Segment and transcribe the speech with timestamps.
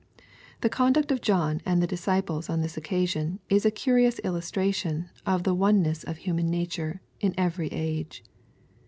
[0.61, 5.43] The conduct of John and the disciples on this occasion is a curious illustration of
[5.43, 8.23] the oneness of human nature, in every age.